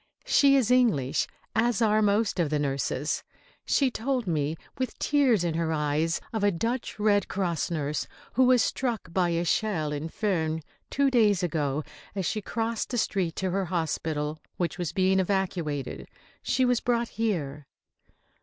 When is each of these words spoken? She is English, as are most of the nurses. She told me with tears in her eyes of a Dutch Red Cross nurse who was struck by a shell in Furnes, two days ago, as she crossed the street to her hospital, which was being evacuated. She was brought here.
She 0.25 0.55
is 0.55 0.71
English, 0.71 1.27
as 1.55 1.79
are 1.79 2.01
most 2.01 2.39
of 2.39 2.49
the 2.49 2.57
nurses. 2.57 3.23
She 3.67 3.91
told 3.91 4.25
me 4.25 4.57
with 4.79 4.97
tears 4.97 5.43
in 5.43 5.53
her 5.53 5.71
eyes 5.71 6.19
of 6.33 6.43
a 6.43 6.49
Dutch 6.49 6.97
Red 6.97 7.27
Cross 7.27 7.69
nurse 7.69 8.07
who 8.33 8.45
was 8.45 8.63
struck 8.63 9.13
by 9.13 9.29
a 9.29 9.45
shell 9.45 9.91
in 9.93 10.09
Furnes, 10.09 10.63
two 10.89 11.11
days 11.11 11.43
ago, 11.43 11.83
as 12.15 12.25
she 12.25 12.41
crossed 12.41 12.89
the 12.89 12.97
street 12.97 13.35
to 13.35 13.51
her 13.51 13.65
hospital, 13.65 14.39
which 14.57 14.79
was 14.79 14.91
being 14.91 15.19
evacuated. 15.19 16.07
She 16.41 16.65
was 16.65 16.79
brought 16.79 17.09
here. 17.09 17.67